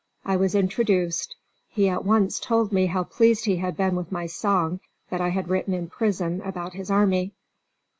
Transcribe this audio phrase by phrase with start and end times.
[0.25, 1.35] I was introduced.
[1.69, 4.79] He at once told me how pleased he had been with my song,
[5.11, 7.33] that I had written in prison about his army.